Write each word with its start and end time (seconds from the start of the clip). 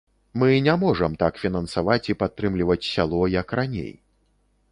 Мы 0.41 0.47
не 0.67 0.73
можам 0.83 1.17
так 1.23 1.37
фінансаваць 1.41 2.07
і 2.13 2.17
падтрымліваць 2.23 2.89
сяло, 2.93 3.19
як 3.35 3.47
раней. 3.63 3.93